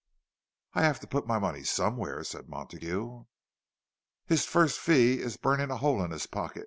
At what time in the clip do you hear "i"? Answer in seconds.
0.73-0.81